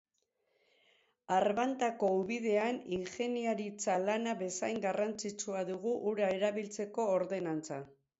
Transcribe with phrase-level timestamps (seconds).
[1.33, 7.79] Arbantako ubidean ingeniaritza lana bezain garrantzitsua dugu ura erabiltzeko ordenantza.